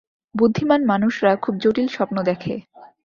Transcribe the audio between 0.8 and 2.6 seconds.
মানুষরা খুব জটিল স্বপ্ন দেখে।